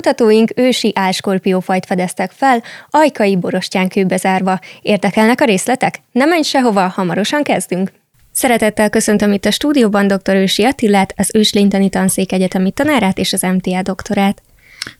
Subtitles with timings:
[0.00, 4.58] Kutatóink ősi álskorpiófajt fedeztek fel, ajkai borostyán kőbe zárva.
[4.82, 6.00] Érdekelnek a részletek?
[6.12, 7.92] Nem menj sehova, hamarosan kezdünk!
[8.32, 10.34] Szeretettel köszöntöm itt a stúdióban dr.
[10.34, 14.42] Ősi Attilát, az Őslénytani Tanszék Egyetemi tanárát és az MTA doktorát.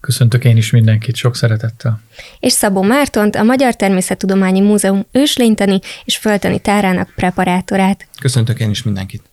[0.00, 2.00] Köszöntök én is mindenkit, sok szeretettel.
[2.40, 8.06] És Szabó Mártont, a Magyar Természettudományi Múzeum őslénytani és földtani tárának preparátorát.
[8.20, 9.29] Köszöntök én is mindenkit.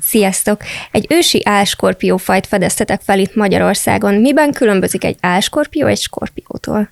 [0.00, 0.62] Sziasztok!
[0.90, 4.14] Egy ősi álskorpiófajt fedeztetek fel itt Magyarországon.
[4.14, 6.88] Miben különbözik egy álskorpió egy skorpiótól?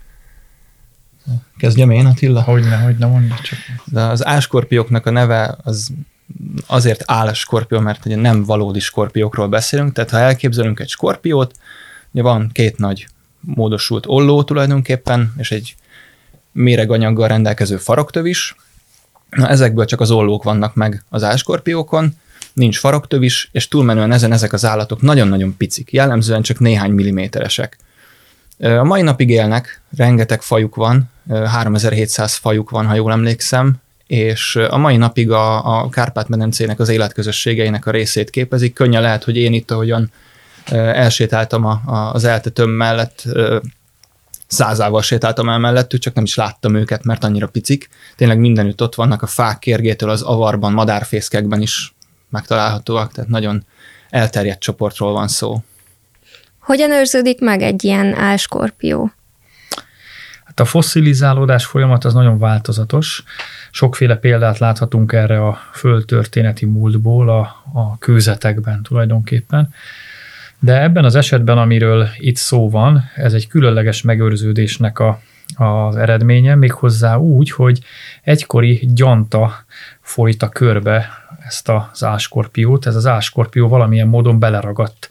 [1.57, 2.43] Kezdjem én, Attila?
[2.43, 3.59] Hogyne, hogyne, mondj csak.
[3.85, 5.93] De az álskorpióknak a neve az
[6.67, 11.55] azért álskorpió, mert ugye nem valódi skorpiókról beszélünk, tehát ha elképzelünk egy skorpiót,
[12.13, 13.07] ugye van két nagy
[13.41, 15.75] módosult olló tulajdonképpen, és egy
[16.53, 18.57] méreganyaggal rendelkező faroktöv is.
[19.31, 22.15] Na, ezekből csak az ollók vannak meg az álskorpiókon,
[22.55, 27.79] nincs faroktövis, és túlmenően ezen ezek az állatok nagyon-nagyon picik, jellemzően csak néhány milliméteresek.
[28.59, 33.75] A mai napig élnek, rengeteg fajuk van, 3700 fajuk van, ha jól emlékszem,
[34.07, 38.73] és a mai napig a, a Kárpát-medencének az életközösségeinek a részét képezik.
[38.73, 40.11] Könnyen lehet, hogy én itt, ahogyan
[40.71, 43.25] elsétáltam a, a, az eltetőm mellett,
[44.47, 47.89] százával sétáltam el mellettük, csak nem is láttam őket, mert annyira picik.
[48.17, 51.94] Tényleg mindenütt ott vannak a fák kérgétől, az avarban, madárfészkekben is
[52.35, 53.65] megtalálhatóak, tehát nagyon
[54.11, 55.63] elterjedt csoportról van szó.
[56.59, 59.13] Hogyan őrződik meg egy ilyen álskorpió?
[60.45, 63.25] Hát a fosszilizálódás folyamat az nagyon változatos.
[63.71, 67.41] Sokféle példát láthatunk erre a földtörténeti múltból, a,
[67.73, 69.75] a kőzetekben tulajdonképpen.
[70.59, 75.21] De ebben az esetben, amiről itt szó van, ez egy különleges megőrződésnek a,
[75.55, 77.81] az eredménye, méghozzá úgy, hogy
[78.23, 79.65] egykori gyanta
[80.01, 82.87] folyta körbe ezt az áskorpiót.
[82.87, 85.11] Ez az áskorpió valamilyen módon beleragadt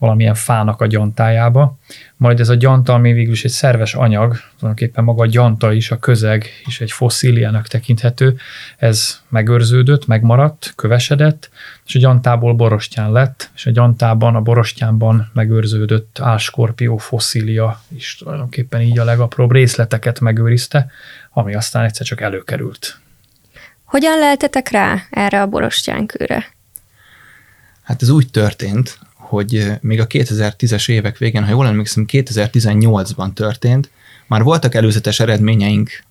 [0.00, 1.78] valamilyen fának a gyantájába,
[2.16, 5.90] majd ez a gyanta, ami végül is egy szerves anyag, tulajdonképpen maga a gyanta is,
[5.90, 8.36] a közeg is egy fosszíliának tekinthető,
[8.76, 11.50] ez megőrződött, megmaradt, kövesedett,
[11.86, 18.80] és a gyantából borostyán lett, és a gyantában, a borostyánban megőrződött álskorpió fosszília is tulajdonképpen
[18.80, 20.90] így a legapróbb részleteket megőrizte,
[21.30, 23.00] ami aztán egyszer csak előkerült.
[23.90, 26.54] Hogyan leltetek rá erre a borostyánkőre?
[27.82, 33.90] Hát ez úgy történt, hogy még a 2010-es évek végén, ha jól emlékszem, 2018-ban történt,
[34.26, 36.04] már voltak előzetes eredményeink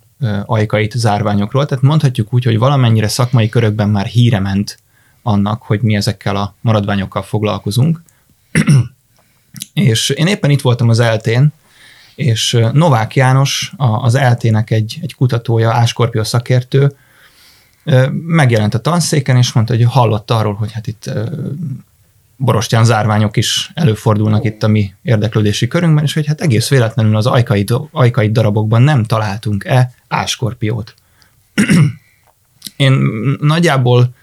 [0.45, 4.79] ajkait zárványokról, tehát mondhatjuk úgy, hogy valamennyire szakmai körökben már híre ment
[5.23, 8.01] annak, hogy mi ezekkel a maradványokkal foglalkozunk.
[9.73, 11.51] és én éppen itt voltam az eltén,
[12.16, 16.95] és Novák János, az eltének egy, egy kutatója, áskorpió szakértő,
[18.12, 21.09] megjelent a tanszéken, és mondta, hogy hallott arról, hogy hát itt
[22.40, 27.25] borostyán zárványok is előfordulnak itt a mi érdeklődési körünkben, és hogy hát egész véletlenül az
[27.25, 30.94] ajkai, ajkai darabokban nem találtunk-e áskorpiót.
[32.75, 32.91] Én
[33.41, 34.13] nagyjából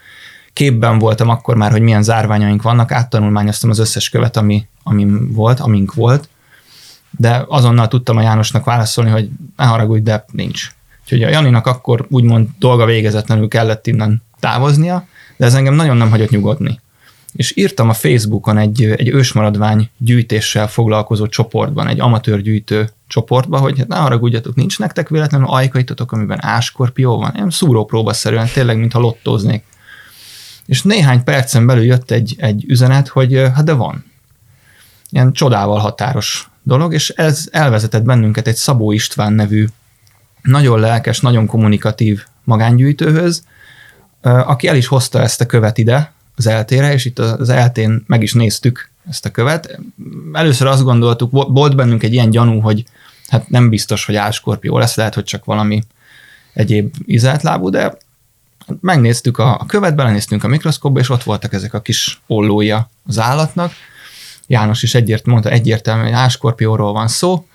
[0.52, 5.60] képben voltam akkor már, hogy milyen zárványaink vannak, áttanulmányoztam az összes követ, ami, ami volt,
[5.60, 6.28] amink volt,
[7.10, 10.68] de azonnal tudtam a Jánosnak válaszolni, hogy ne haragudj, de nincs.
[11.06, 15.06] Úgyhogy a Janinak akkor úgymond dolga végezetlenül kellett innen távoznia,
[15.36, 16.80] de ez engem nagyon nem hagyott nyugodni
[17.36, 23.78] és írtam a Facebookon egy, egy ősmaradvány gyűjtéssel foglalkozó csoportban, egy amatőr gyűjtő csoportban, hogy
[23.78, 27.32] hát ne haragudjatok, nincs nektek véletlenül ajkaitotok, amiben áskorpió van?
[27.34, 29.64] Ilyen szúrópróbaszerűen, tényleg, mintha lottóznék.
[30.66, 34.04] És néhány percen belül jött egy, egy üzenet, hogy hát de van.
[35.10, 39.66] Ilyen csodával határos dolog, és ez elvezetett bennünket egy Szabó István nevű
[40.46, 43.42] nagyon lelkes, nagyon kommunikatív magángyűjtőhöz,
[44.20, 48.22] aki el is hozta ezt a követ ide, az eltére, és itt az eltén meg
[48.22, 49.78] is néztük ezt a követ.
[50.32, 52.84] Először azt gondoltuk, volt bennünk egy ilyen gyanú, hogy
[53.28, 55.82] hát nem biztos, hogy áskorpió lesz, lehet, hogy csak valami
[56.52, 56.96] egyéb
[57.40, 57.96] lábú, de
[58.80, 63.72] megnéztük a követ, belenéztünk a mikroszkóba, és ott voltak ezek a kis ollója az állatnak.
[64.46, 67.46] János is egyért, mondta egyértelműen, hogy áskorpióról van szó,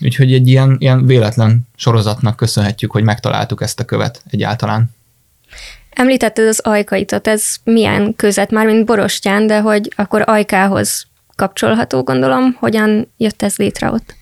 [0.00, 4.90] úgyhogy egy ilyen, ilyen véletlen sorozatnak köszönhetjük, hogy megtaláltuk ezt a követ egyáltalán.
[5.90, 11.06] Említetted az ajkaitot, ez milyen között már, mint borostyán, de hogy akkor ajkához
[11.36, 14.14] kapcsolható, gondolom, hogyan jött ez létre ott?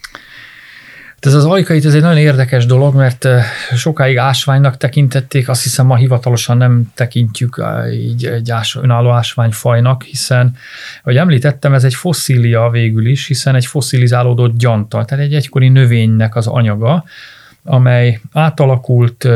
[1.21, 3.45] Hát ez az ajkait, ez egy nagyon érdekes dolog, mert eh,
[3.75, 10.03] sokáig ásványnak tekintették, azt hiszem ma hivatalosan nem tekintjük eh, így egy ás, önálló ásványfajnak,
[10.03, 10.57] hiszen,
[11.03, 16.37] ahogy említettem, ez egy fosszília végül is, hiszen egy fosszilizálódott gyanta, tehát egy egykori növénynek
[16.37, 17.05] az anyaga,
[17.65, 19.29] amely átalakult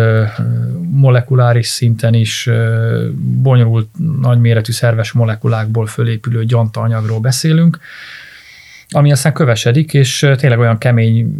[0.90, 2.48] molekuláris szinten is
[3.42, 3.88] bonyolult
[4.20, 7.78] nagyméretű szerves molekulákból fölépülő gyanta anyagról beszélünk,
[8.92, 11.34] ami aztán kövesedik, és tényleg olyan kemény,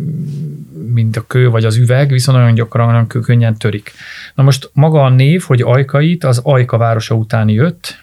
[0.93, 3.93] mint a kő vagy az üveg, viszont nagyon gyakran nagyon könnyen törik.
[4.34, 8.02] Na most maga a név, hogy Ajkait, az Ajka városa után jött,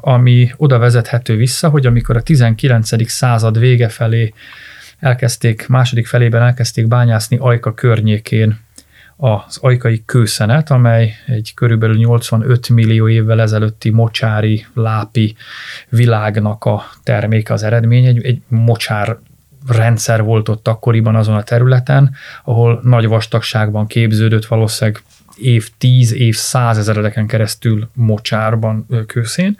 [0.00, 3.08] ami oda vezethető vissza, hogy amikor a 19.
[3.10, 4.32] század vége felé
[4.98, 8.58] elkezdték, második felében elkezdték bányászni Ajka környékén
[9.20, 15.36] az ajkai kőszenet, amely egy körülbelül 85 millió évvel ezelőtti mocsári, lápi
[15.88, 18.04] világnak a terméke az eredmény.
[18.04, 19.18] Egy, egy mocsár
[19.68, 22.14] rendszer volt ott akkoriban azon a területen,
[22.44, 25.02] ahol nagy vastagságban képződött valószínűleg
[25.36, 29.56] év tíz, év százezeredeken keresztül mocsárban kőszén.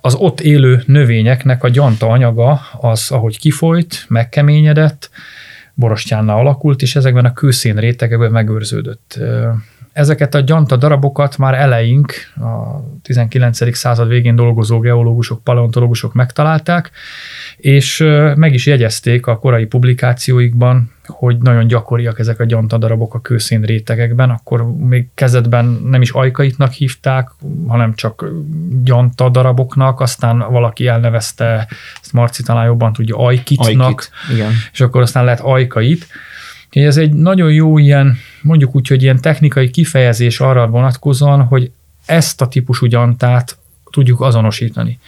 [0.00, 5.10] Az ott élő növényeknek a gyanta anyaga az, ahogy kifolyt, megkeményedett,
[5.74, 9.18] borostyánnal alakult, és ezekben a kőszén rétegekben megőrződött.
[9.92, 13.76] Ezeket a gyanta darabokat már eleink, a 19.
[13.76, 16.90] század végén dolgozó geológusok, paleontológusok megtalálták,
[17.56, 17.98] és
[18.34, 24.30] meg is jegyezték a korai publikációikban, hogy nagyon gyakoriak ezek a gyantadarabok a kőszén rétegekben,
[24.30, 27.30] akkor még kezdetben nem is ajkaitnak hívták,
[27.66, 28.24] hanem csak
[28.82, 31.68] gyantadaraboknak, aztán valaki elnevezte,
[32.02, 34.52] ezt Marci talán jobban tudja, ajkitnak, Ajkit, igen.
[34.72, 36.06] és akkor aztán lett ajkait.
[36.70, 41.70] Ez egy nagyon jó ilyen, mondjuk úgy, hogy ilyen technikai kifejezés arra vonatkozóan, hogy
[42.06, 43.58] ezt a típusú gyantát
[43.90, 44.98] tudjuk azonosítani.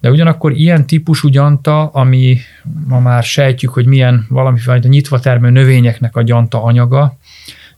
[0.00, 2.38] De ugyanakkor ilyen típusú gyanta, ami
[2.86, 7.16] ma már sejtjük, hogy milyen valamifajta nyitva termő növényeknek a gyanta anyaga,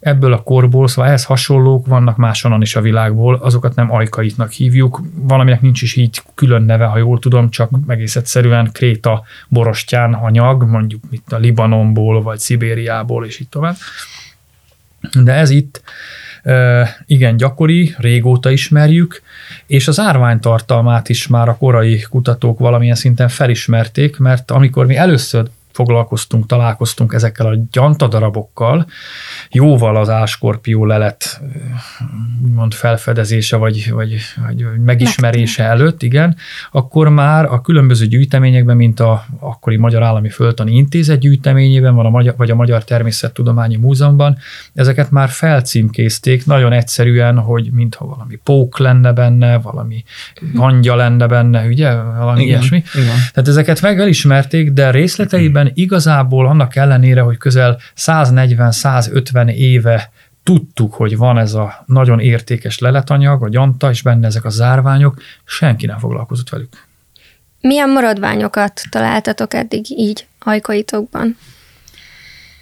[0.01, 5.01] ebből a korból, szóval ehhez hasonlók vannak máshonnan is a világból, azokat nem ajkaitnak hívjuk,
[5.15, 10.63] valaminek nincs is így külön neve, ha jól tudom, csak egész egyszerűen kréta borostyán anyag,
[10.63, 13.77] mondjuk itt a Libanonból, vagy Szibériából, és így tovább.
[15.23, 15.83] De ez itt
[17.07, 19.22] igen gyakori, régóta ismerjük,
[19.67, 25.49] és az árványtartalmát is már a korai kutatók valamilyen szinten felismerték, mert amikor mi először
[25.73, 28.87] foglalkoztunk, találkoztunk ezekkel a gyantadarabokkal,
[29.51, 31.41] jóval az áskorpió lelet
[32.45, 34.17] úgymond felfedezése vagy, vagy,
[34.47, 36.37] vagy megismerése előtt, igen,
[36.71, 42.11] akkor már a különböző gyűjteményekben, mint a akkori Magyar Állami Földtani Intézet gyűjteményében, van a
[42.11, 44.39] Magyar, vagy a Magyar Természettudományi Múzeumban,
[44.75, 50.05] ezeket már felcímkézték nagyon egyszerűen, hogy mintha valami pók lenne benne, valami
[50.55, 52.83] hangya lenne benne, ugye, valami igen, ilyesmi.
[52.95, 53.17] Igen.
[53.33, 60.11] Tehát ezeket meg elismerték, de részleteiben esetben igazából annak ellenére, hogy közel 140-150 éve
[60.43, 65.21] tudtuk, hogy van ez a nagyon értékes leletanyag, a gyanta, és benne ezek a zárványok,
[65.45, 66.87] senki nem foglalkozott velük.
[67.61, 71.37] Milyen maradványokat találtatok eddig így ajkaitokban?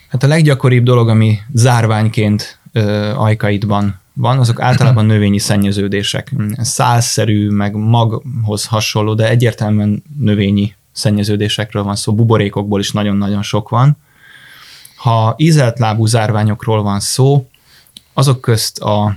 [0.09, 6.33] Hát a leggyakoribb dolog, ami zárványként ö, ajkaidban van, azok általában növényi szennyeződések.
[6.57, 13.97] Szálszerű, meg maghoz hasonló, de egyértelműen növényi szennyeződésekről van szó, buborékokból is nagyon-nagyon sok van.
[14.97, 17.49] Ha ízelt lábú zárványokról van szó,
[18.13, 19.17] azok közt a,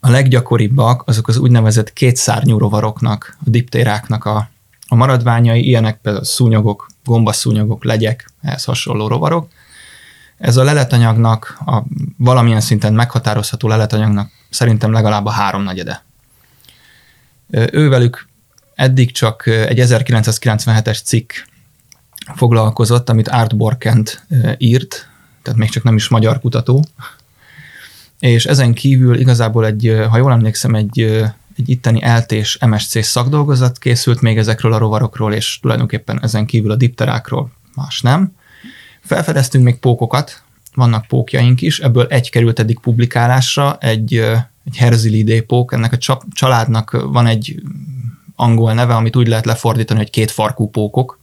[0.00, 4.50] a leggyakoribbak azok az úgynevezett kétszárnyú rovaroknak, a diptéráknak a,
[4.88, 9.48] a maradványai, ilyenek például szúnyogok, gombaszúnyogok, legyek, ehhez hasonló rovarok.
[10.38, 11.82] Ez a leletanyagnak, a
[12.16, 16.04] valamilyen szinten meghatározható leletanyagnak szerintem legalább a háromnegyede.
[17.50, 18.28] Ővelük
[18.74, 21.32] eddig csak egy 1997-es cikk
[22.34, 24.26] foglalkozott, amit Art Borkent
[24.58, 25.08] írt,
[25.42, 26.84] tehát még csak nem is magyar kutató,
[28.18, 31.00] és ezen kívül igazából egy, ha jól emlékszem, egy,
[31.56, 36.76] egy itteni eltés MSC szakdolgozat készült még ezekről a rovarokról, és tulajdonképpen ezen kívül a
[36.76, 38.32] dipterákról más nem.
[39.00, 40.42] Felfedeztünk még pókokat,
[40.74, 44.14] vannak pókjaink is, ebből egy került eddig publikálásra, egy,
[44.64, 47.62] egy Herzilidé pók, ennek a családnak van egy
[48.36, 51.20] angol neve, amit úgy lehet lefordítani, hogy két farkú pókok.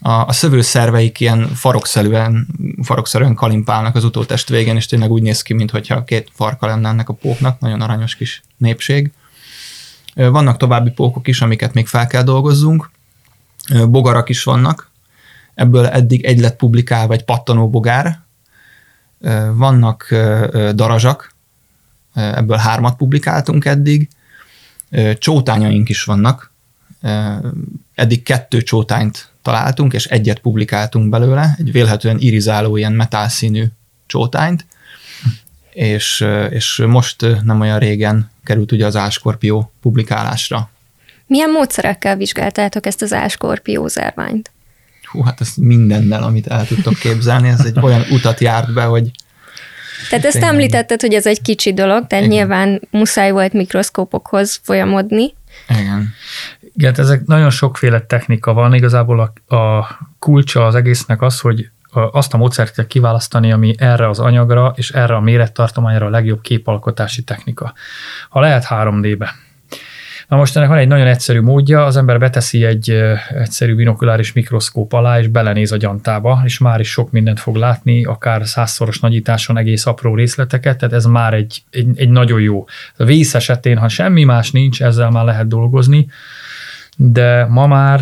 [0.00, 2.46] A, a szövőszerveik ilyen farokszerűen,
[2.82, 7.08] farokszerűen kalimpálnak az utótest végén, és tényleg úgy néz ki, mintha két farka lenne ennek
[7.08, 9.12] a póknak, nagyon aranyos kis népség.
[10.14, 12.90] Vannak további pókok is, amiket még fel kell dolgozzunk.
[13.88, 14.90] Bogarak is vannak,
[15.54, 18.20] ebből eddig egy lett publikálva egy pattanó bogár.
[19.52, 20.14] Vannak
[20.74, 21.34] darazsak,
[22.14, 24.08] ebből hármat publikáltunk eddig,
[25.18, 26.52] Csótányaink is vannak.
[27.94, 33.64] Eddig kettő csótányt találtunk, és egyet publikáltunk belőle, egy vélhetően irizáló ilyen metálszínű
[34.06, 34.66] csótányt,
[35.70, 40.70] és, és most nem olyan régen került ugye az áskorpió publikálásra.
[41.26, 44.50] Milyen módszerekkel vizsgáltátok ezt az áskorpió zárványt?
[45.02, 49.10] Hú, hát ezt mindennel, amit el tudtok képzelni, ez egy olyan utat járt be, hogy
[50.10, 50.52] tehát ezt Tényleg.
[50.52, 52.36] említetted, hogy ez egy kicsi dolog, tehát Igen.
[52.36, 55.34] nyilván muszáj volt mikroszkópokhoz folyamodni.
[55.68, 56.14] Igen.
[56.74, 58.74] Igen, ezek nagyon sokféle technika van.
[58.74, 64.08] Igazából a, a kulcsa az egésznek az, hogy azt a módszert kell kiválasztani, ami erre
[64.08, 67.74] az anyagra és erre a mérettartományra a legjobb képalkotási technika.
[68.28, 69.34] Ha lehet 3D-be.
[70.32, 72.90] Na most ennek van egy nagyon egyszerű módja, az ember beteszi egy
[73.28, 78.04] egyszerű binokuláris mikroszkóp alá, és belenéz a gyantába, és már is sok mindent fog látni,
[78.04, 82.64] akár százszoros nagyításon egész apró részleteket, tehát ez már egy, egy, egy nagyon jó.
[82.96, 86.06] A vész esetén, ha semmi más nincs, ezzel már lehet dolgozni,
[86.96, 88.00] de ma már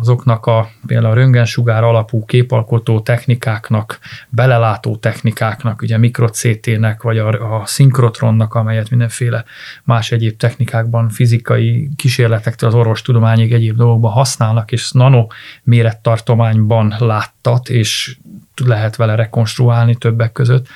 [0.00, 3.98] azoknak a például a röntgensugár alapú képalkotó technikáknak,
[4.28, 9.44] belelátó technikáknak, ugye mikroCT-nek, vagy a, a szinkrotronnak, amelyet mindenféle
[9.84, 15.26] más egyéb technikákban, fizikai kísérletektől az orvostudományig egyéb dolgokban használnak, és nano
[15.62, 18.16] mérettartományban láttat, és
[18.64, 20.66] lehet vele rekonstruálni többek között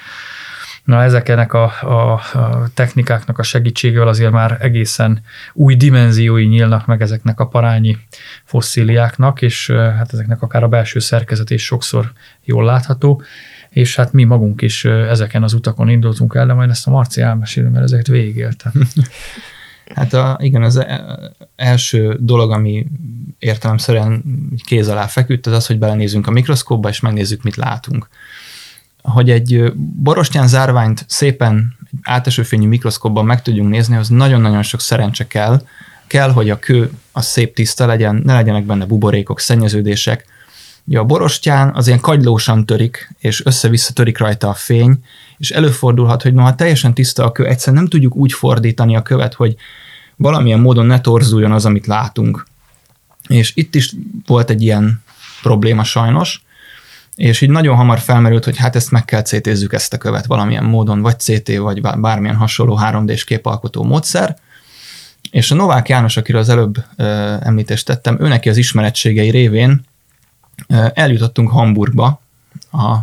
[0.85, 5.23] Na ezeknek a, a, a technikáknak a segítségével azért már egészen
[5.53, 7.97] új dimenziói nyílnak meg ezeknek a parányi
[8.45, 12.13] fosszíliáknak, és hát ezeknek akár a belső szerkezet is sokszor
[12.45, 13.23] jól látható,
[13.69, 17.21] és hát mi magunk is ezeken az utakon indultunk el, de majd ezt a Marci
[17.21, 18.73] elmesél, mert ezeket végigélte.
[19.95, 21.05] Hát a, igen, az e,
[21.57, 22.87] első dolog, ami
[23.39, 24.25] értelemszerűen
[24.65, 28.09] kéz alá feküdt, az az, hogy belenézünk a mikroszkóba, és megnézzük, mit látunk
[29.03, 35.63] hogy egy borostyán zárványt szépen átesőfényű mikroszkópban meg tudjunk nézni, az nagyon-nagyon sok szerencse kell.
[36.07, 40.25] Kell, hogy a kő a szép tiszta legyen, ne legyenek benne buborékok, szennyeződések.
[40.87, 45.05] Ja, a borostyán az ilyen kagylósan törik, és össze-vissza törik rajta a fény,
[45.39, 49.35] és előfordulhat, hogy noha teljesen tiszta a kő, egyszerűen nem tudjuk úgy fordítani a követ,
[49.35, 49.57] hogy
[50.17, 52.47] valamilyen módon ne torzuljon az, amit látunk.
[53.29, 53.93] És itt is
[54.27, 55.03] volt egy ilyen
[55.43, 56.43] probléma sajnos,
[57.17, 60.65] és így nagyon hamar felmerült, hogy hát ezt meg kell CT-zzük ezt a követ valamilyen
[60.65, 64.39] módon, vagy CT, vagy bármilyen hasonló 3D-s képalkotó módszer,
[65.31, 69.85] és a Novák János, akiről az előbb ö, említést tettem, ő neki az ismerettségei révén
[70.67, 72.21] ö, eljutottunk Hamburgba,
[72.73, 72.99] a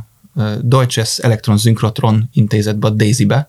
[0.62, 3.48] Deutsches Elektron intézetbe, a Daisy-be,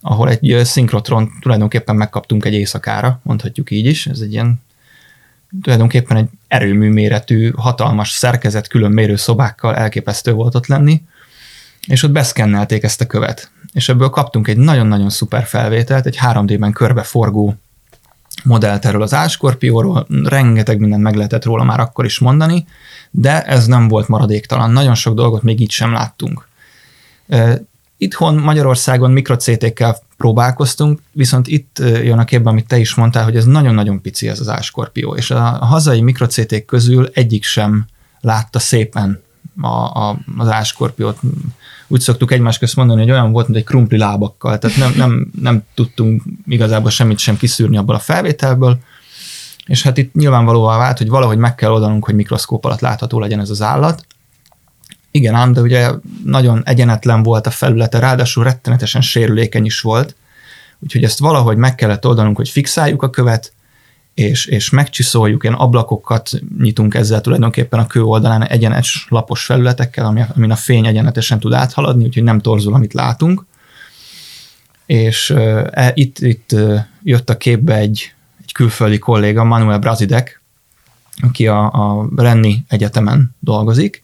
[0.00, 4.60] ahol egy szinkrotron tulajdonképpen megkaptunk egy éjszakára, mondhatjuk így is, ez egy ilyen
[5.62, 11.02] tulajdonképpen egy erőmű méretű, hatalmas szerkezet, külön mérőszobákkal elképesztő volt ott lenni,
[11.86, 13.50] és ott beszkennelték ezt a követ.
[13.72, 17.54] És ebből kaptunk egy nagyon-nagyon szuper felvételt, egy 3D-ben körbeforgó
[18.44, 22.66] modellt erről az áskorpióról, rengeteg mindent meg lehetett róla már akkor is mondani,
[23.10, 26.48] de ez nem volt maradéktalan, nagyon sok dolgot még így sem láttunk.
[27.96, 33.44] Itthon Magyarországon mikrocétékkel próbálkoztunk, viszont itt jön a képbe, amit te is mondtál, hogy ez
[33.44, 37.86] nagyon-nagyon pici ez az áskorpió, és a, hazai mikrocéték közül egyik sem
[38.20, 39.22] látta szépen
[39.60, 41.18] a, a, az áskorpiót.
[41.86, 45.30] Úgy szoktuk egymás közt mondani, hogy olyan volt, mint egy krumpli lábakkal, tehát nem, nem,
[45.40, 48.78] nem tudtunk igazából semmit sem kiszűrni abból a felvételből,
[49.66, 53.40] és hát itt nyilvánvalóvá vált, hogy valahogy meg kell oldanunk, hogy mikroszkóp alatt látható legyen
[53.40, 54.06] ez az állat,
[55.10, 55.90] igen ám, de ugye
[56.24, 60.16] nagyon egyenetlen volt a felülete, ráadásul rettenetesen sérülékeny is volt,
[60.78, 63.52] úgyhogy ezt valahogy meg kellett oldanunk, hogy fixáljuk a követ,
[64.14, 70.22] és, és megcsiszoljuk, ilyen ablakokat nyitunk ezzel tulajdonképpen a kő oldalán egyenes lapos felületekkel, ami,
[70.36, 73.46] amin a fény egyenletesen tud áthaladni, úgyhogy nem torzul, amit látunk.
[74.86, 76.54] És e, itt, itt
[77.02, 78.12] jött a képbe egy,
[78.42, 80.42] egy külföldi kolléga, Manuel Brazidek,
[81.22, 84.02] aki a, a Renni Egyetemen dolgozik,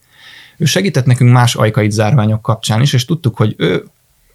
[0.57, 3.85] ő segített nekünk más ajkait zárványok kapcsán is, és tudtuk, hogy ő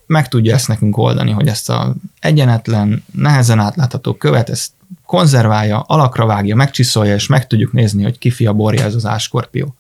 [0.06, 4.72] meg tudja ezt nekünk oldani, hogy ezt a egyenetlen, nehezen átlátható követ, ezt
[5.06, 9.76] konzerválja, alakra vágja, megcsiszolja, és meg tudjuk nézni, hogy ki fia borja ez az áskorpió.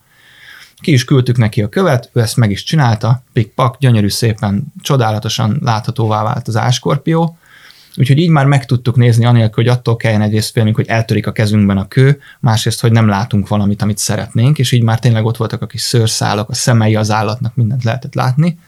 [0.81, 5.60] Ki is küldtük neki a követ, ő ezt meg is csinálta, pik-pak, gyönyörű szépen, csodálatosan
[5.63, 7.38] láthatóvá vált az áskorpió,
[8.00, 11.32] Úgyhogy így már meg tudtuk nézni, anélkül, hogy attól kelljen egyrészt félnünk, hogy eltörik a
[11.32, 15.38] kezünkben a kő, másrészt, hogy nem látunk valamit, amit szeretnénk, és így már tényleg ott
[15.38, 18.60] voltak a kis szőrszálak, a szemei az állatnak, mindent lehetett látni.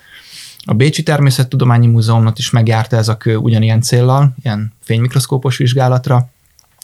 [0.65, 6.29] A Bécsi Természettudományi Múzeumot is megjárta ez a kő ugyanilyen céllal, ilyen fénymikroszkópos vizsgálatra.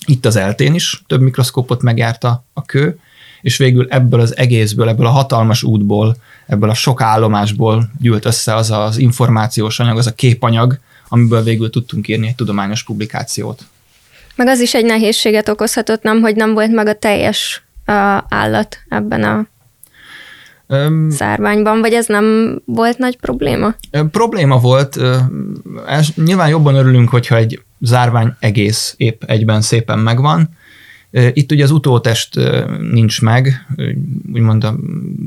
[0.05, 2.99] Itt az eltén is több mikroszkópot megjárta a kő,
[3.41, 8.55] és végül ebből az egészből, ebből a hatalmas útból, ebből a sok állomásból gyűlt össze
[8.55, 13.65] az az információs anyag, az a képanyag, amiből végül tudtunk írni egy tudományos publikációt.
[14.35, 17.95] Meg az is egy nehézséget okozhatott, nem, hogy nem volt meg a teljes uh,
[18.29, 19.47] állat ebben a
[20.69, 23.75] Öm, szárványban, vagy ez nem volt nagy probléma?
[24.11, 24.99] Probléma volt.
[26.15, 30.49] Nyilván jobban örülünk, hogyha egy zárvány egész épp egyben szépen megvan.
[31.11, 32.39] Itt ugye az utótest
[32.91, 33.65] nincs meg,
[34.33, 34.75] úgymond a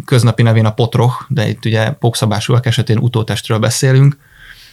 [0.04, 4.16] köznapi nevén a potroh, de itt ugye pókszabásúak esetén utótestről beszélünk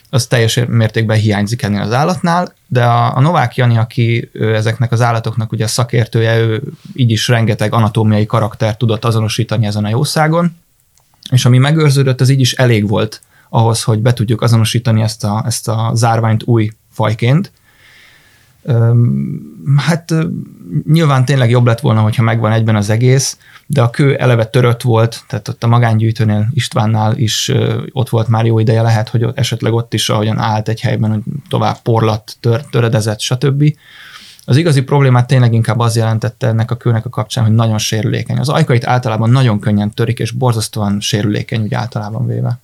[0.09, 5.01] az teljes mértékben hiányzik ennél az állatnál, de a, a Novák Jani, aki ezeknek az
[5.01, 10.55] állatoknak ugye a szakértője, ő így is rengeteg anatómiai karakter tudott azonosítani ezen a jószágon,
[11.31, 15.43] és ami megőrződött, az így is elég volt ahhoz, hogy be tudjuk azonosítani ezt a,
[15.45, 17.51] ezt a zárványt új fajként.
[19.77, 20.13] Hát
[20.91, 24.81] nyilván tényleg jobb lett volna, hogyha megvan egyben az egész, de a kő eleve törött
[24.81, 27.51] volt, tehát ott a magángyűjtőnél Istvánnál is
[27.91, 31.21] ott volt már jó ideje, lehet, hogy esetleg ott is ahogyan állt egy helyben, hogy
[31.49, 33.63] tovább porlat, tör, töredezett, stb.
[34.45, 38.37] Az igazi problémát tényleg inkább az jelentette ennek a kőnek a kapcsán, hogy nagyon sérülékeny.
[38.37, 42.59] Az ajkait általában nagyon könnyen törik, és borzasztóan sérülékeny úgy általában véve.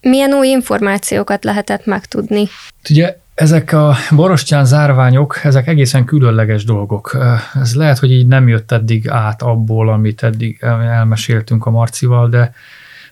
[0.00, 2.48] Milyen új információkat lehetett megtudni?
[2.90, 7.16] Ugye ezek a borostyán zárványok, ezek egészen különleges dolgok.
[7.54, 12.54] Ez lehet, hogy így nem jött eddig át abból, amit eddig elmeséltünk a Marcival, de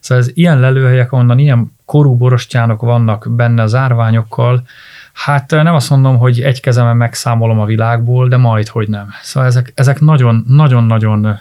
[0.01, 4.63] szóval ez ilyen lelőhelyek, onnan ilyen korú borostyánok vannak benne zárványokkal,
[5.13, 9.09] Hát nem azt mondom, hogy egy kezemen megszámolom a világból, de majd, hogy nem.
[9.23, 11.39] Szóval ezek, ezek nagyon, nagyon-nagyon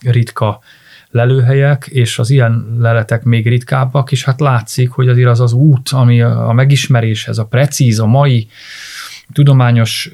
[0.00, 0.60] ritka
[1.10, 5.88] lelőhelyek, és az ilyen leletek még ritkábbak, és hát látszik, hogy azért az az út,
[5.88, 8.48] ami a megismeréshez, a precíz, a mai
[9.32, 10.10] tudományos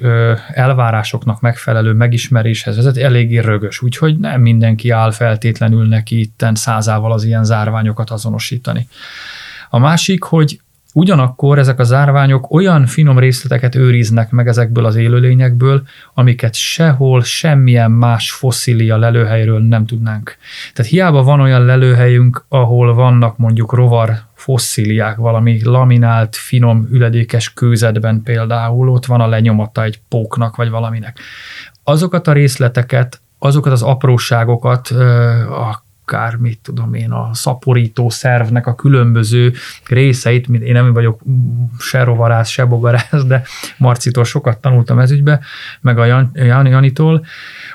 [0.53, 7.23] elvárásoknak megfelelő megismeréshez vezet, eléggé rögös, úgyhogy nem mindenki áll feltétlenül neki itten százával az
[7.23, 8.87] ilyen zárványokat azonosítani.
[9.69, 10.59] A másik, hogy
[10.97, 15.83] Ugyanakkor ezek a zárványok olyan finom részleteket őriznek meg ezekből az élőlényekből,
[16.13, 20.37] amiket sehol, semmilyen más fosszília lelőhelyről nem tudnánk.
[20.73, 28.21] Tehát hiába van olyan lelőhelyünk, ahol vannak mondjuk rovar fosszíliák, valami laminált, finom, üledékes kőzetben
[28.23, 31.19] például, ott van a lenyomata egy póknak vagy valaminek.
[31.83, 38.75] Azokat a részleteket, azokat az apróságokat, a akár, mit tudom én, a szaporító szervnek a
[38.75, 39.53] különböző
[39.87, 41.21] részeit, én nem vagyok
[41.79, 43.43] se rovarász, se bogarász, de
[43.77, 45.39] Marcitól sokat tanultam ez ügybe,
[45.81, 47.25] meg a Jan, Jan, Janitól,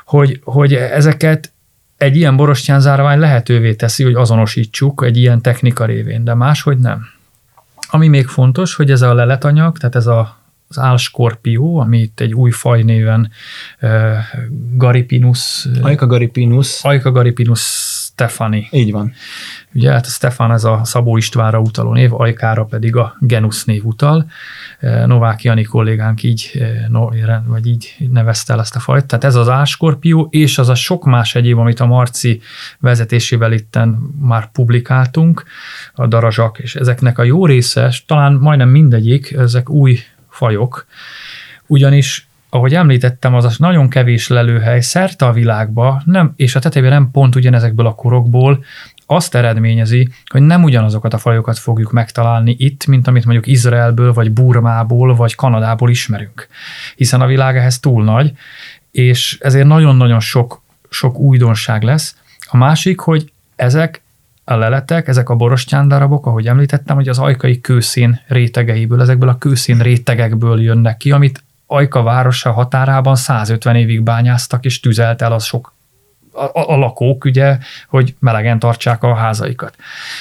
[0.05, 1.53] hogy, hogy ezeket
[1.97, 7.07] egy ilyen borostyán zárvány lehetővé teszi, hogy azonosítsuk egy ilyen technika révén, de máshogy nem.
[7.91, 10.39] Ami még fontos, hogy ez a leletanyag, tehát ez a
[10.71, 13.31] az álskorpió, ami itt egy új faj néven
[13.81, 14.17] uh,
[14.75, 15.67] Garipinus.
[15.83, 16.85] Aika Garipinus.
[16.85, 17.61] Aika Garipinus
[18.21, 18.69] Stefani.
[18.71, 19.13] Így van.
[19.75, 23.85] Ugye, hát a Stefan ez a Szabó Istvánra utaló név, Ajkára pedig a Genus név
[23.85, 24.31] utal.
[24.79, 26.91] E, Novák Jani kollégánk így, e,
[27.47, 29.07] vagy így nevezte el ezt a fajt.
[29.07, 32.41] Tehát ez az áskorpió, és az a sok más egyéb, amit a Marci
[32.79, 33.89] vezetésével itten
[34.21, 35.45] már publikáltunk,
[35.95, 40.87] a darazsak, és ezeknek a jó része, talán majdnem mindegyik, ezek új fajok,
[41.67, 46.93] ugyanis ahogy említettem, az a nagyon kevés lelőhely szerte a világba, nem, és a tetejében
[46.93, 48.65] nem pont ugyanezekből a korokból,
[49.07, 54.31] azt eredményezi, hogy nem ugyanazokat a fajokat fogjuk megtalálni itt, mint amit mondjuk Izraelből, vagy
[54.33, 56.49] Burmából, vagy Kanadából ismerünk.
[56.97, 58.33] Hiszen a világ ehhez túl nagy,
[58.91, 62.17] és ezért nagyon-nagyon sok, sok újdonság lesz.
[62.51, 64.03] A másik, hogy ezek
[64.45, 69.39] a leletek, ezek a borostyán darabok, ahogy említettem, hogy az ajkai kőszén rétegeiből, ezekből a
[69.39, 75.45] kőszén rétegekből jönnek ki, amit Ajka városa határában 150 évig bányáztak, és tüzelt el az
[75.45, 75.75] sok
[76.33, 79.77] a, a, a lakók, ugye, hogy melegen tartsák a házaikat.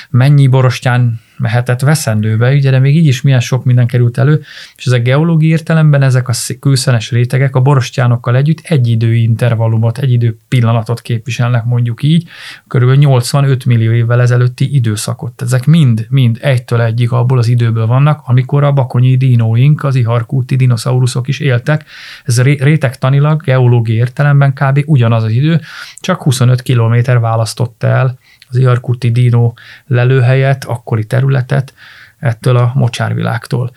[0.09, 4.41] Mennyi borostyán mehetett veszendőbe, ugye, de még így is milyen sok minden került elő,
[4.75, 10.12] és ezek geológiai értelemben ezek a kőszenes rétegek a borostyánokkal együtt egy idő intervallumot, egy
[10.12, 12.28] idő pillanatot képviselnek, mondjuk így,
[12.67, 15.41] körülbelül 85 millió évvel ezelőtti időszakot.
[15.41, 20.56] Ezek mind, mind egytől egyik abból az időből vannak, amikor a bakonyi dinóink, az iharkúti
[20.56, 21.86] dinoszauruszok is éltek.
[22.23, 24.84] Ez rétegtanilag, geológiai értelemben kb.
[24.86, 25.62] ugyanaz az idő,
[25.99, 28.17] csak 25 kilométer választott el
[28.49, 29.53] az Iarkuti Dino
[29.88, 31.73] lelőhelyet, akkori területet
[32.19, 33.71] ettől a mocsárvilágtól.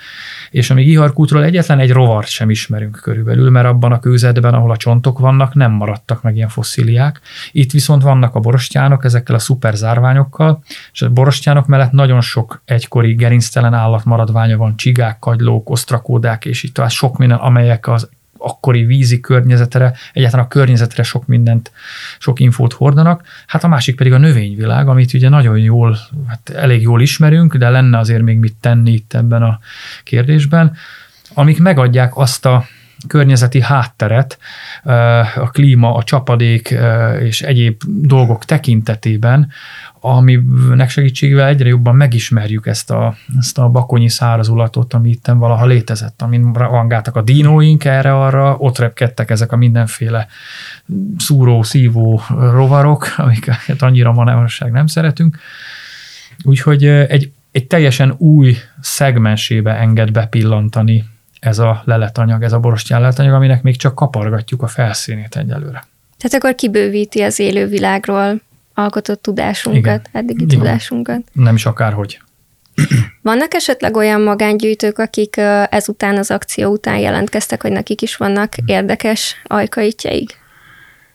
[0.51, 4.77] És amíg Iharkútról egyetlen egy rovart sem ismerünk körülbelül, mert abban a kőzetben, ahol a
[4.77, 7.21] csontok vannak, nem maradtak meg ilyen fosszíliák.
[7.53, 12.63] Itt viszont vannak a borostyánok ezekkel a szuper zárványokkal, és a borostyánok mellett nagyon sok
[12.65, 18.09] egykori gerinctelen állatmaradványa van, csigák, kagylók, osztrakódák, és itt tovább sok minden, amelyek az
[18.43, 21.73] akkori vízi környezetre, egyáltalán a környezetre sok mindent,
[22.19, 23.23] sok infót hordanak.
[23.47, 27.69] Hát a másik pedig a növényvilág, amit ugye nagyon jól, hát elég jól ismerünk, de
[27.69, 29.59] lenne azért még mit tenni itt ebben a
[30.05, 30.77] kérdésben,
[31.35, 32.65] amik megadják azt a
[33.07, 34.39] környezeti hátteret,
[35.37, 36.75] a klíma, a csapadék
[37.21, 39.51] és egyéb dolgok tekintetében,
[40.05, 46.23] aminek segítségével egyre jobban megismerjük ezt a, ezt a bakonyi szárazulatot, ami itt valaha létezett,
[46.23, 50.27] amin rangáltak a dinóink erre-arra, ott repkedtek ezek a mindenféle
[51.19, 55.39] szúró, szívó rovarok, amiket annyira manapság nem szeretünk.
[56.45, 61.05] Úgyhogy egy egy teljesen új szegmensébe enged bepillantani
[61.41, 65.85] ez a leletanyag, ez a borostyán leletanyag, aminek még csak kapargatjuk a felszínét egyelőre.
[66.19, 68.41] Tehát akkor kibővíti az élővilágról
[68.75, 70.03] alkotott tudásunkat, Igen.
[70.13, 70.59] eddigi Igen.
[70.59, 71.21] tudásunkat.
[71.33, 72.21] Nem is akárhogy.
[73.23, 75.37] Vannak esetleg olyan magángyűjtők, akik
[75.71, 80.41] ezután az akció után jelentkeztek, hogy nekik is vannak érdekes ajkaitjaik?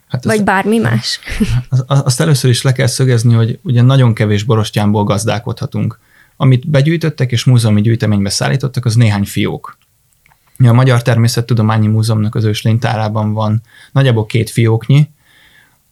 [0.07, 1.19] Hát Vagy bármi más?
[1.87, 5.99] Azt először is le kell szögezni, hogy ugye nagyon kevés borostyánból gazdálkodhatunk.
[6.37, 9.77] Amit begyűjtöttek és múzeumi gyűjteménybe szállítottak, az néhány fiók.
[10.57, 15.09] A Magyar Természettudományi Múzeumnak az őslénytárában van nagyjából két fióknyi,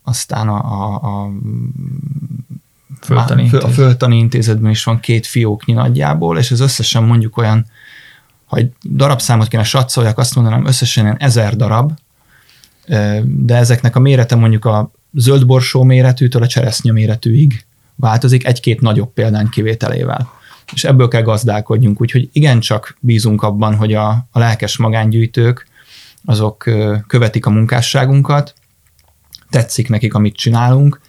[0.06, 1.32] aztán a, a, a
[3.02, 7.65] Föltani a Föltani Intézetben is van két fióknyi nagyjából, és ez összesen mondjuk olyan,
[8.46, 11.91] ha egy darabszámot kéne satszoljak, azt mondanám összesen ilyen ezer darab,
[13.24, 17.65] de ezeknek a mérete mondjuk a zöldborsó méretűtől a cseresznye méretűig
[17.96, 20.30] változik, egy-két nagyobb példány kivételével.
[20.74, 25.68] És ebből kell gazdálkodjunk, úgyhogy igencsak bízunk abban, hogy a, a lelkes magángyűjtők
[26.26, 26.70] azok
[27.08, 28.54] követik a munkásságunkat,
[29.56, 31.00] tetszik nekik, amit csinálunk,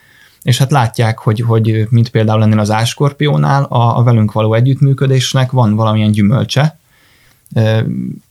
[0.42, 5.50] és hát látják, hogy, hogy mint például ennél az áskorpiónál a, a velünk való együttműködésnek
[5.50, 6.78] van valamilyen gyümölcse.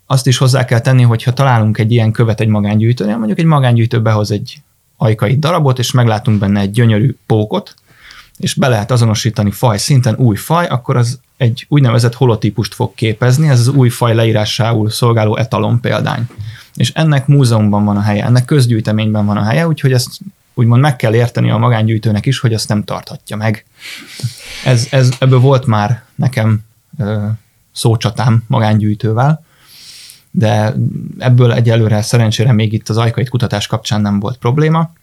[0.05, 3.45] Azt is hozzá kell tenni, hogy ha találunk egy ilyen követ egy magángyűjtőnél, mondjuk egy
[3.45, 4.61] magángyűjtő behoz egy
[4.97, 7.73] ajkai darabot, és meglátunk benne egy gyönyörű pókot,
[8.37, 13.49] és be lehet azonosítani faj szinten új faj, akkor az egy úgynevezett holotípust fog képezni,
[13.49, 16.27] ez az új faj leírásául szolgáló etalon példány.
[16.73, 20.09] És ennek múzeumban van a helye, ennek közgyűjteményben van a helye, úgyhogy ezt
[20.53, 23.65] úgymond meg kell érteni a magángyűjtőnek is, hogy azt nem tarthatja meg.
[24.65, 26.59] Ez, ez, ebből volt már nekem
[26.97, 27.25] ö,
[27.71, 29.45] szócsatám magángyűjtővel,
[30.31, 30.75] de
[31.17, 34.93] ebből egyelőre szerencsére még itt az ajkait kutatás kapcsán nem volt probléma,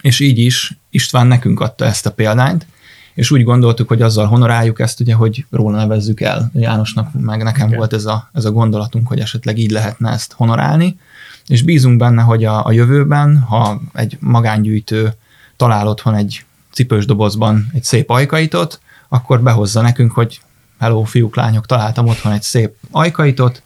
[0.00, 2.66] és így is István nekünk adta ezt a példányt,
[3.14, 6.50] és úgy gondoltuk, hogy azzal honoráljuk ezt, ugye, hogy róla nevezzük el.
[6.54, 7.78] Jánosnak meg nekem okay.
[7.78, 10.98] volt ez a, ez a gondolatunk, hogy esetleg így lehetne ezt honorálni,
[11.46, 15.12] és bízunk benne, hogy a, a jövőben, ha egy magángyűjtő
[15.56, 20.40] talál otthon egy cipős dobozban egy szép ajkaitot, akkor behozza nekünk, hogy
[20.78, 23.62] hello, fiúk, lányok, találtam otthon egy szép ajkaitot,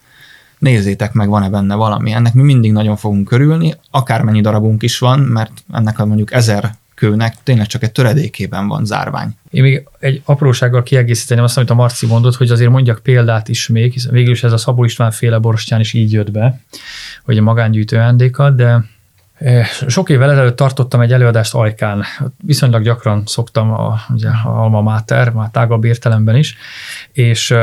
[0.58, 2.12] nézzétek meg, van-e benne valami.
[2.12, 6.76] Ennek mi mindig nagyon fogunk körülni, akármennyi darabunk is van, mert ennek a mondjuk ezer
[6.98, 9.36] kőnek tényleg csak egy töredékében van zárvány.
[9.50, 13.68] Én még egy aprósággal kiegészíteném azt, amit a Marci mondott, hogy azért mondjak példát is
[13.68, 16.60] még, hiszen végül is ez a Szabó István féle borostyán is így jött be,
[17.24, 18.84] hogy a magángyűjtő ajándéka, de
[19.38, 22.04] e, sok évvel ezelőtt tartottam egy előadást Ajkán.
[22.44, 26.56] Viszonylag gyakran szoktam a, ugye, a Alma Mater, már tágabb értelemben is,
[27.12, 27.54] és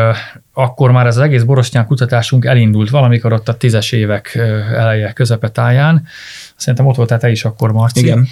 [0.53, 4.36] akkor már ez az egész borostyán kutatásunk elindult valamikor ott a tízes évek
[4.75, 6.08] eleje közepetáján.
[6.55, 7.99] Szerintem ott voltál te is akkor, Marci.
[7.99, 8.27] Igen.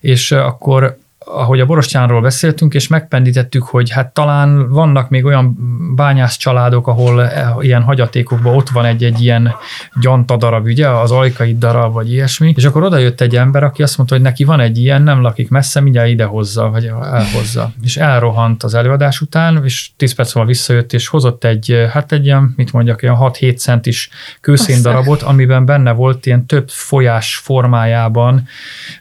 [0.00, 5.56] És akkor ahogy a borostyánról beszéltünk, és megpendítettük, hogy hát talán vannak még olyan
[5.96, 9.54] bányász családok, ahol eh, ilyen hagyatékokban ott van egy-egy ilyen
[10.00, 13.82] gyanta darab, ugye, az ajkai darab, vagy ilyesmi, és akkor oda jött egy ember, aki
[13.82, 17.72] azt mondta, hogy neki van egy ilyen, nem lakik messze, mindjárt idehozza, vagy elhozza.
[17.82, 22.12] És elrohant az előadás után, és 10 perc múlva visszajött, és hozott egy, eh, hát
[22.12, 27.36] egy ilyen, mit mondjak, ilyen 6-7 centis kőszén darabot, amiben benne volt ilyen több folyás
[27.36, 28.48] formájában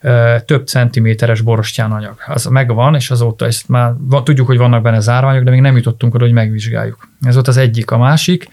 [0.01, 4.81] eh, több centiméteres borostyán anyag az megvan, és azóta ezt már van, tudjuk, hogy vannak
[4.81, 7.07] benne zárványok, de még nem jutottunk oda, hogy megvizsgáljuk.
[7.21, 7.91] Ez volt az egyik.
[7.91, 8.47] A másik,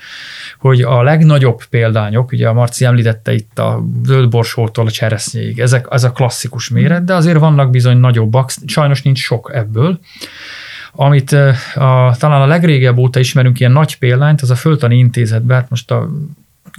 [0.59, 6.05] hogy a legnagyobb példányok, ugye a Marci említette itt a zöldborsótól a cseresznyéig, ezek, ez
[6.05, 9.99] a klasszikus méret, de azért vannak bizony nagyobbak, sajnos nincs sok ebből.
[10.93, 11.33] Amit
[11.75, 15.91] a, talán a legrégebb óta ismerünk ilyen nagy példányt, az a Föltani Intézetben, hát most
[15.91, 16.09] a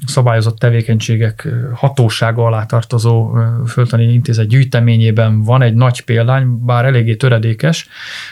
[0.06, 7.88] szabályozott tevékenységek hatósága alá tartozó Földtani Intézet gyűjteményében van egy nagy példány, bár eléggé töredékes,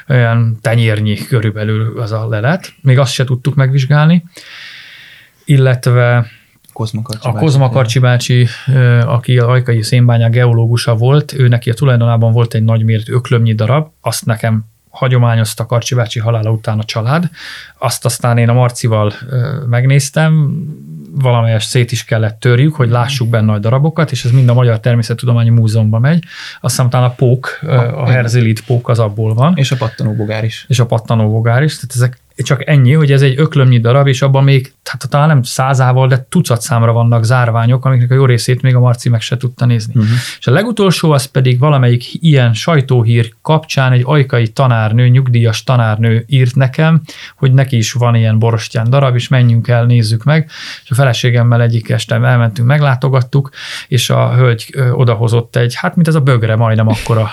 [0.09, 4.23] olyan tenyérnyi körülbelül az a lelet, még azt se tudtuk megvizsgálni,
[5.45, 6.25] illetve
[6.73, 8.47] Kozma a Kozma Karcsi bácsi,
[9.05, 13.53] aki a ajkai szénbányák geológusa volt, ő neki a tulajdonában volt egy nagy méretű öklömnyi
[13.53, 17.29] darab, azt nekem hagyományozta Karcsi bácsi halála után a család.
[17.77, 19.13] Azt aztán én a Marcival
[19.69, 20.51] megnéztem,
[21.11, 24.79] valamelyest szét is kellett törjük, hogy lássuk benne a darabokat, és ez mind a Magyar
[24.79, 26.23] Természettudományi Múzeumban megy.
[26.61, 29.53] Aztán utána a pók, a, a herzilit pók az abból van.
[29.55, 30.65] És a pattanóbogár is.
[30.67, 31.75] És a pattanóbogár is.
[31.75, 35.43] Tehát ezek csak ennyi, hogy ez egy öklömnyi darab, és abban még, hát talán nem
[35.43, 39.37] százával, de tucat számra vannak zárványok, amiknek a jó részét még a Marci meg se
[39.37, 39.93] tudta nézni.
[39.95, 40.11] Uh-huh.
[40.39, 46.55] És a legutolsó az pedig valamelyik ilyen sajtóhír kapcsán egy ajkai tanárnő, nyugdíjas tanárnő írt
[46.55, 47.01] nekem,
[47.35, 50.49] hogy neki is van ilyen borostyán darab, és menjünk el, nézzük meg.
[50.83, 53.49] És a feleségemmel egyik este elmentünk, meglátogattuk,
[53.87, 57.29] és a hölgy odahozott egy, hát mint ez a bögre, majdnem akkora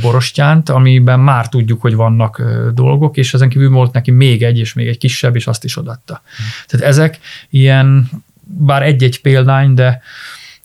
[0.00, 2.42] borostyánt, amiben már tudjuk, hogy vannak
[2.74, 5.76] dolgok, és ezen kívül volt neki még egy, és még egy kisebb, és azt is
[5.76, 6.22] odatta.
[6.36, 6.46] Hmm.
[6.66, 7.18] Tehát ezek
[7.50, 8.10] ilyen,
[8.44, 10.02] bár egy-egy példány, de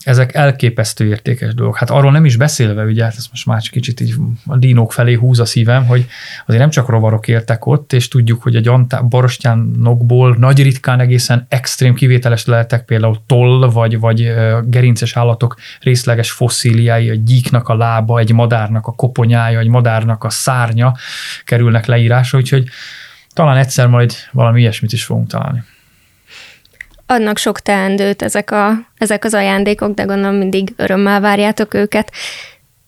[0.04, 1.78] ezek elképesztő értékes dolgok.
[1.78, 5.14] Hát arról nem is beszélve, ugye, hát ez most már kicsit így a dínók felé
[5.14, 6.06] húz a szívem, hogy
[6.46, 11.94] azért nem csak rovarok éltek ott, és tudjuk, hogy egy borostyánokból nagy ritkán egészen extrém
[11.94, 14.34] kivételes lehetek például toll, vagy, vagy
[14.66, 20.30] gerinces állatok részleges fosszíliái, a gyíknak a lába, egy madárnak a koponyája, egy madárnak a
[20.30, 20.96] szárnya
[21.46, 22.68] kerülnek leírásra, úgyhogy
[23.34, 25.64] talán egyszer majd valami ilyesmit is fogunk találni
[27.10, 32.12] adnak sok teendőt ezek, a, ezek az ajándékok, de gondolom mindig örömmel várjátok őket.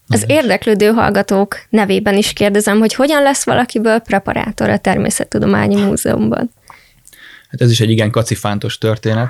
[0.07, 6.51] Az érdeklődő hallgatók nevében is kérdezem, hogy hogyan lesz valakiből preparátor a Természettudományi Múzeumban?
[7.49, 9.29] Hát ez is egy igen kacifántos történet.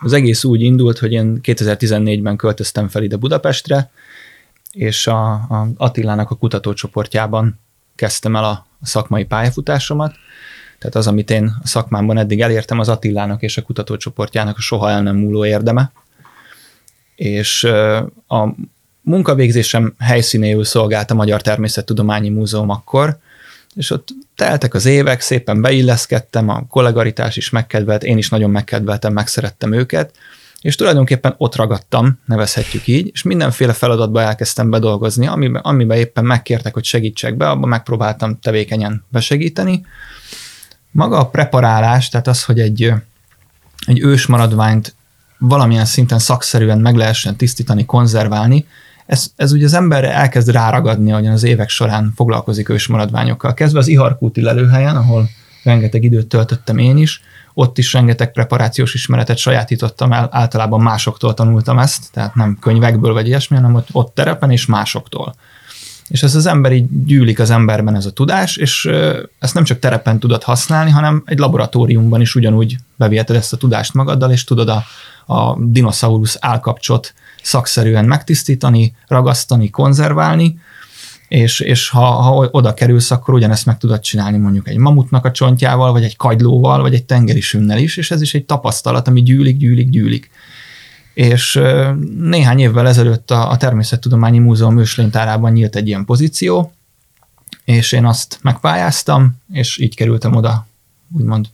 [0.00, 3.90] Az egész úgy indult, hogy én 2014-ben költöztem fel ide Budapestre,
[4.72, 7.60] és a, a Attilának a kutatócsoportjában
[7.94, 10.14] kezdtem el a szakmai pályafutásomat,
[10.78, 14.90] tehát az, amit én a szakmámban eddig elértem, az Attilának és a kutatócsoportjának a soha
[14.90, 15.92] el nem múló érdeme.
[17.14, 17.64] És
[18.28, 18.54] a
[19.00, 23.18] munkavégzésem helyszínéül szolgált a Magyar Természettudományi Múzeum akkor,
[23.74, 29.12] és ott teltek az évek, szépen beilleszkedtem, a kollegaritás is megkedvelt, én is nagyon megkedveltem,
[29.12, 30.14] megszerettem őket,
[30.60, 36.74] és tulajdonképpen ott ragadtam, nevezhetjük így, és mindenféle feladatba elkezdtem bedolgozni, amiben, amiben éppen megkértek,
[36.74, 39.86] hogy segítsek be, abban megpróbáltam tevékenyen besegíteni,
[40.98, 42.92] maga a preparálás, tehát az, hogy egy,
[43.86, 44.94] egy ős maradványt
[45.38, 48.66] valamilyen szinten szakszerűen meg lehessen tisztítani, konzerválni,
[49.06, 53.54] ez, ez ugye az emberre elkezd ráragadni, ahogyan az évek során foglalkozik ős maradványokkal.
[53.54, 55.28] Kezdve az Iharkúti lelőhelyen, ahol
[55.62, 57.22] rengeteg időt töltöttem én is,
[57.54, 63.26] ott is rengeteg preparációs ismeretet sajátítottam el, általában másoktól tanultam ezt, tehát nem könyvekből vagy
[63.26, 65.34] ilyesmi, hanem ott, ott terepen és másoktól
[66.08, 68.90] és ez az ember így gyűlik az emberben ez a tudás, és
[69.38, 73.94] ezt nem csak terepen tudod használni, hanem egy laboratóriumban is ugyanúgy beviheted ezt a tudást
[73.94, 74.84] magaddal, és tudod a,
[75.34, 80.58] a dinoszaurusz állkapcsot szakszerűen megtisztítani, ragasztani, konzerválni,
[81.28, 85.30] és, és ha, ha oda kerülsz, akkor ugyanezt meg tudod csinálni mondjuk egy mamutnak a
[85.30, 89.22] csontjával, vagy egy kagylóval, vagy egy tengeri sünnel is, és ez is egy tapasztalat, ami
[89.22, 90.30] gyűlik, gyűlik, gyűlik
[91.18, 91.60] és
[92.18, 96.72] néhány évvel ezelőtt a, a Természettudományi Múzeum őslénytárában nyílt egy ilyen pozíció,
[97.64, 100.66] és én azt megpályáztam, és így kerültem oda,
[101.16, 101.46] úgymond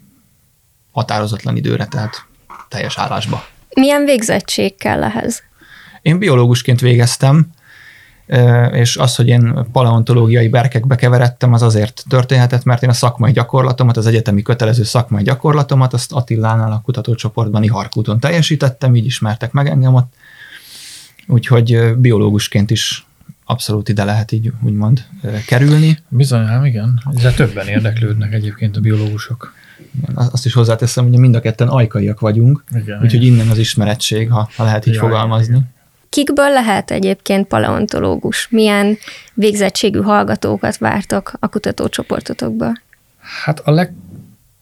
[0.91, 2.27] határozatlan időre, tehát
[2.69, 3.45] teljes állásba.
[3.75, 5.43] Milyen végzettség kell ehhez?
[6.03, 7.51] Én biológusként végeztem,
[8.73, 13.97] és az, hogy én paleontológiai berkekbe keveredtem, az azért történhetett, mert én a szakmai gyakorlatomat,
[13.97, 19.95] az egyetemi kötelező szakmai gyakorlatomat, azt Attilánál a kutatócsoportban Iharkúton teljesítettem, így ismertek meg engem
[19.95, 20.13] ott,
[21.27, 23.07] úgyhogy biológusként is
[23.45, 25.05] abszolút ide lehet így úgymond
[25.47, 25.99] kerülni.
[26.09, 27.03] Bizony, hát igen.
[27.23, 29.55] De többen érdeklődnek egyébként a biológusok.
[30.15, 33.35] Azt is hozzáteszem, hogy mind a ketten ajkaiak vagyunk, igen, úgyhogy igen.
[33.35, 35.55] innen az ismerettség, ha, ha lehet így ja, fogalmazni.
[35.55, 35.73] Igen.
[36.15, 38.49] Kikből lehet egyébként paleontológus?
[38.51, 38.99] Milyen
[39.35, 42.73] végzettségű hallgatókat vártok a kutatócsoportotokba?
[43.45, 43.71] Hát a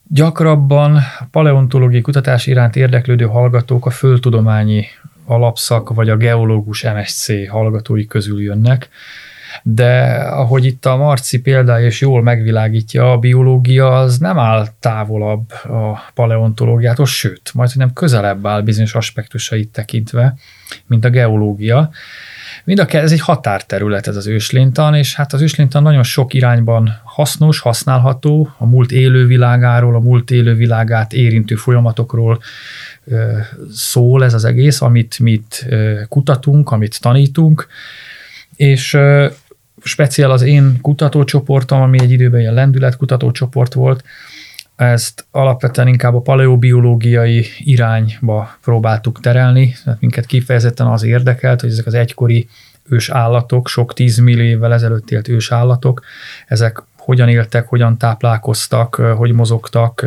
[0.09, 0.99] leggyakrabban
[1.31, 4.87] paleontológiai kutatás iránt érdeklődő hallgatók a földtudományi
[5.27, 8.89] alapszak vagy a geológus MSC hallgatói közül jönnek,
[9.63, 15.53] de ahogy itt a Marci példája is jól megvilágítja, a biológia az nem áll távolabb
[15.53, 20.35] a paleontológiától, sőt, majd nem közelebb áll bizonyos aspektusait tekintve,
[20.87, 21.91] mint a geológia.
[22.65, 27.01] Mind a ez egy határterület ez az őslénytan, és hát az őslénytan nagyon sok irányban
[27.05, 32.41] hasznos, használható, a múlt élővilágáról, a múlt élővilágát érintő folyamatokról
[33.73, 35.67] szól ez az egész, amit mit
[36.09, 37.67] kutatunk, amit tanítunk,
[38.57, 38.99] és
[39.83, 44.05] speciál az én kutatócsoportom, ami egy időben ilyen lendület kutatócsoport volt,
[44.77, 51.87] ezt alapvetően inkább a paleobiológiai irányba próbáltuk terelni, tehát minket kifejezetten az érdekelt, hogy ezek
[51.87, 52.49] az egykori
[52.89, 56.03] ős állatok, sok tízmillió évvel ezelőtt élt ős állatok,
[56.47, 60.07] ezek hogyan éltek, hogyan táplálkoztak, hogy mozogtak,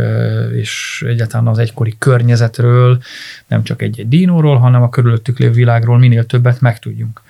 [0.55, 3.01] és egyáltalán az egykori környezetről,
[3.47, 7.21] nem csak egy-egy dínóról, hanem a körülöttük lévő világról minél többet megtudjunk.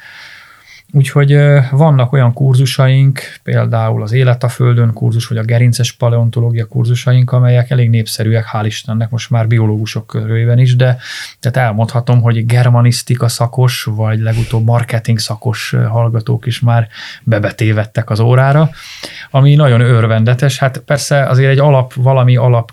[0.96, 1.38] Úgyhogy
[1.72, 7.70] vannak olyan kurzusaink, például az Élet a Földön kurzus, vagy a gerinces paleontológia kurzusaink, amelyek
[7.70, 10.98] elég népszerűek, hál' Istennek, most már biológusok körülében is, de
[11.40, 16.88] tehát elmondhatom, hogy germanisztika szakos, vagy legutóbb marketing szakos hallgatók is már
[17.24, 18.70] bebetévettek az órára,
[19.32, 20.60] ami nagyon örvendetes.
[20.60, 22.72] Hát persze azért egy alap, valami alap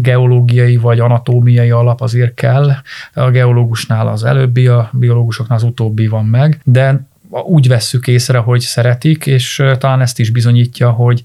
[0.00, 2.70] geológiai vagy anatómiai alap azért kell.
[3.14, 8.60] A geológusnál az előbbi, a biológusoknál az utóbbi van meg, de úgy vesszük észre, hogy
[8.60, 11.22] szeretik, és talán ezt is bizonyítja, hogy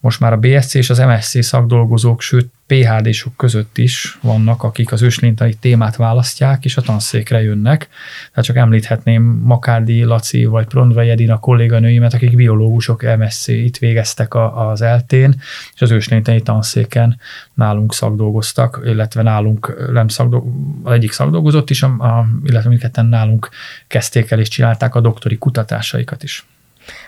[0.00, 5.02] most már a BSC és az MSC szakdolgozók, sőt PHD-sok között is vannak, akik az
[5.02, 7.88] őslintani témát választják, és a tanszékre jönnek.
[8.28, 14.70] Tehát csak említhetném Makádi, Laci vagy Prondvai Edina kolléganőimet, akik biológusok MSC itt végeztek a,
[14.70, 15.34] az eltén,
[15.74, 17.18] és az őslintani tanszéken
[17.54, 20.44] nálunk szakdolgoztak, illetve nálunk nem szakdolg,
[20.82, 23.48] az egyik szakdolgozott is, a, a, illetve mindketten nálunk
[23.86, 26.46] kezdték el és csinálták a doktori kutatásaikat is.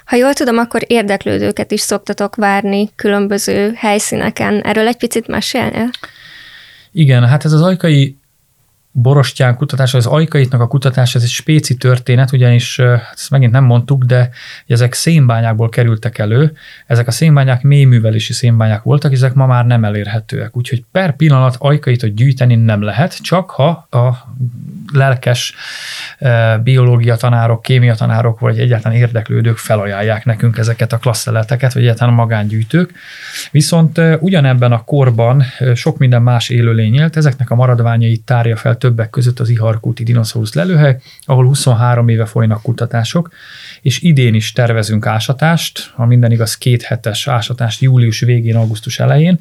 [0.04, 4.60] Ha jól tudom, akkor érdeklődőket is szoktatok várni különböző helyszíneken.
[4.60, 5.90] Erről egy picit mesélnél?
[6.92, 8.18] Igen, hát ez az ajkai
[8.96, 13.64] borostyán kutatása, az ajkaitnak a kutatása, ez egy spéci történet, ugyanis hát ezt megint nem
[13.64, 14.30] mondtuk, de
[14.66, 20.57] ezek szénbányákból kerültek elő, ezek a szénbányák mélyművelési szénbányák voltak, ezek ma már nem elérhetőek,
[20.57, 24.33] úgyhogy per pillanat ajkaitot gyűjteni nem lehet, csak ha a
[24.92, 25.54] lelkes
[26.62, 32.92] biológia tanárok, kémia tanárok, vagy egyáltalán érdeklődők felajánlják nekünk ezeket a klasszeleteket, vagy egyáltalán magángyűjtők.
[33.50, 39.11] Viszont ugyanebben a korban sok minden más élőlény élt, ezeknek a maradványait tárja fel többek
[39.11, 43.31] között az Iharkúti dinoszaurusz lelőhely, ahol 23 éve folynak kutatások,
[43.83, 49.40] és idén is tervezünk ásatást, ha minden igaz két hetes ásatást július végén, augusztus elején,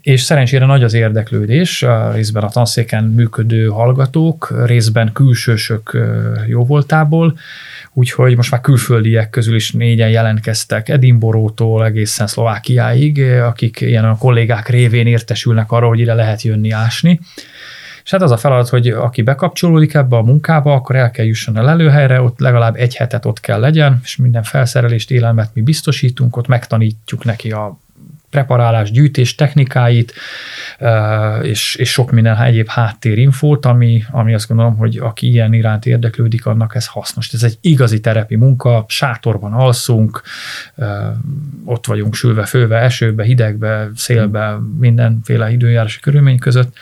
[0.00, 5.98] és szerencsére nagy az érdeklődés, részben a tanszéken működő hallgatók, részben külsősök
[6.46, 7.38] jóvoltából,
[7.92, 14.68] úgyhogy most már külföldiek közül is négyen jelentkeztek Edinborótól egészen Szlovákiáig, akik ilyen a kollégák
[14.68, 17.20] révén értesülnek arról, hogy ide lehet jönni ásni.
[18.04, 21.56] És hát az a feladat, hogy aki bekapcsolódik ebbe a munkába, akkor el kell jusson
[21.56, 26.36] a lelőhelyre, ott legalább egy hetet ott kell legyen, és minden felszerelést, élelmet mi biztosítunk,
[26.36, 27.78] ott megtanítjuk neki a
[28.30, 30.12] preparálás, gyűjtés technikáit,
[31.42, 36.46] és, és sok minden egyéb háttérinfót, ami, ami azt gondolom, hogy aki ilyen iránt érdeklődik,
[36.46, 37.32] annak ez hasznos.
[37.32, 40.22] Ez egy igazi terepi munka, sátorban alszunk,
[41.64, 46.76] ott vagyunk sülve, főve, esőbe, hidegbe, szélbe, mindenféle időjárási körülmény között,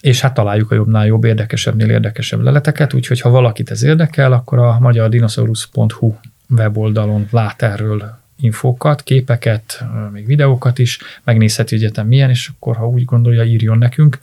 [0.00, 4.58] és hát találjuk a jobbnál jobb, érdekesebbnél érdekesebb leleteket, úgyhogy ha valakit ez érdekel, akkor
[4.58, 6.14] a magyardinosaurus.hu
[6.48, 13.04] weboldalon lát erről infókat, képeket, még videókat is, megnézheti egyetem milyen, és akkor ha úgy
[13.04, 14.18] gondolja, írjon nekünk.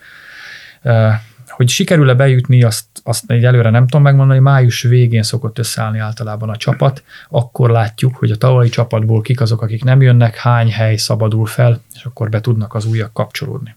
[1.48, 6.50] Hogy sikerül-e bejutni, azt, azt egy előre nem tudom megmondani, május végén szokott összeállni általában
[6.50, 10.96] a csapat, akkor látjuk, hogy a tavalyi csapatból kik azok, akik nem jönnek, hány hely
[10.96, 13.76] szabadul fel, és akkor be tudnak az újak kapcsolódni.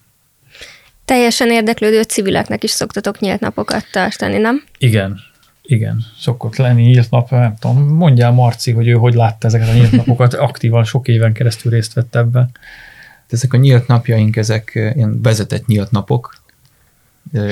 [1.11, 4.63] Teljesen érdeklődő civileknek is szoktatok nyílt napokat tartani, nem?
[4.77, 5.19] Igen,
[5.61, 9.73] igen, szokott lenni nyílt nap, nem tudom, mondjál Marci, hogy ő hogy látta ezeket a
[9.73, 12.49] nyílt napokat, aktívan sok éven keresztül részt vett ebben.
[13.29, 16.35] Ezek a nyílt napjaink, ezek ilyen vezetett nyílt napok,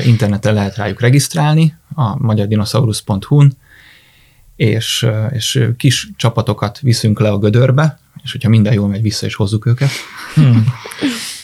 [0.05, 3.57] interneten lehet rájuk regisztrálni, a magyardinosaurus.hu-n,
[4.55, 9.35] és, és kis csapatokat viszünk le a gödörbe, és hogyha minden jól megy, vissza is
[9.35, 9.89] hozzuk őket.
[10.33, 10.65] Hmm.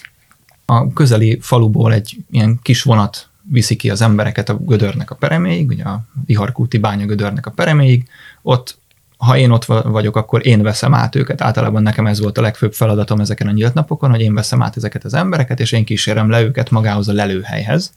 [0.66, 5.68] A közeli faluból egy ilyen kis vonat viszi ki az embereket a gödörnek a pereméig,
[5.68, 8.08] ugye a Viharkúti bánya gödörnek a pereméig,
[8.42, 8.78] ott
[9.18, 11.42] ha én ott vagyok, akkor én veszem át őket.
[11.42, 14.78] Általában nekem ez volt a legfőbb feladatom ezeken a nyílt napokon, hogy én veszem át
[14.78, 17.94] ezeket az embereket, és én kísérem le őket magához a lelőhelyhez.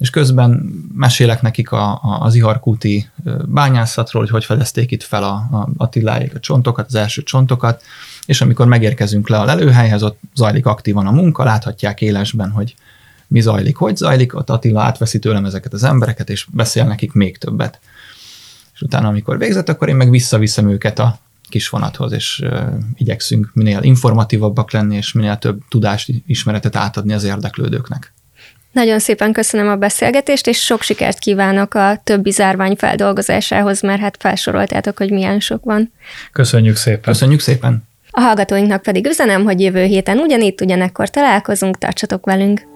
[0.00, 0.50] És közben
[0.94, 3.10] mesélek nekik a, a, az iharkúti
[3.44, 7.82] bányászatról, hogy hogy fedezték itt fel a, a Attiláig a csontokat, az első csontokat,
[8.26, 12.74] és amikor megérkezünk le a lelőhelyhez, ott zajlik aktívan a munka, láthatják élesben, hogy
[13.26, 17.38] mi zajlik, hogy zajlik, ott Attila átveszi tőlem ezeket az embereket, és beszél nekik még
[17.38, 17.80] többet.
[18.74, 22.60] És utána, amikor végzett, akkor én meg visszaviszem őket a kis vonathoz, és uh,
[22.94, 28.12] igyekszünk minél informatívabbak lenni, és minél több tudást, ismeretet átadni az érdeklődőknek.
[28.72, 34.16] Nagyon szépen köszönöm a beszélgetést, és sok sikert kívánok a többi zárvány feldolgozásához, mert hát
[34.18, 35.92] felsoroltátok, hogy milyen sok van.
[36.32, 37.00] Köszönjük szépen.
[37.00, 37.88] Köszönjük szépen.
[38.10, 42.69] A hallgatóinknak pedig üzenem, hogy jövő héten ugyanitt, ugyanekkor találkozunk, tartsatok velünk.